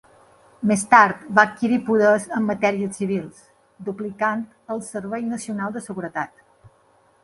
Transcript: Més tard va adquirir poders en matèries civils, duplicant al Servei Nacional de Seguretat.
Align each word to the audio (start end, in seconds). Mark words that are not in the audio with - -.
Més 0.69 0.85
tard 0.93 1.27
va 1.39 1.43
adquirir 1.49 1.77
poders 1.91 2.25
en 2.39 2.49
matèries 2.53 2.97
civils, 3.03 3.45
duplicant 3.91 4.45
al 4.77 4.85
Servei 4.93 5.31
Nacional 5.33 5.79
de 5.81 5.89
Seguretat. 5.91 6.49